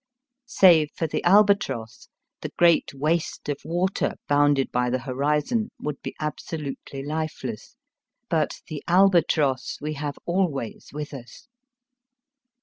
[0.47, 2.07] Save for the albatross
[2.41, 7.75] the great waste of water bounded by the horizon would be abso lutely lifeless.
[8.27, 11.47] But the albatross we have always with us.